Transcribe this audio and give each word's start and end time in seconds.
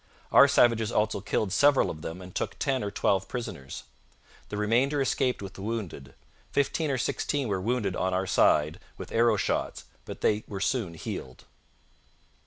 Our 0.31 0.47
savages 0.47 0.91
also 0.91 1.21
killed 1.21 1.53
several 1.53 1.91
of 1.91 2.01
them 2.01 2.23
and 2.23 2.33
took 2.33 2.57
ten 2.57 2.83
or 2.83 2.89
twelve 2.89 3.27
prisoners. 3.27 3.83
The 4.49 4.57
remainder 4.57 4.99
escaped 4.99 5.43
with 5.43 5.53
the 5.53 5.61
wounded. 5.61 6.15
Fifteen 6.51 6.89
or 6.89 6.97
sixteen 6.97 7.47
were 7.47 7.61
wounded 7.61 7.95
on 7.95 8.11
our 8.11 8.25
side 8.25 8.79
with 8.97 9.11
arrow 9.11 9.37
shots, 9.37 9.85
but 10.05 10.21
they 10.21 10.43
were 10.47 10.59
soon 10.59 10.95
healed. 10.95 11.43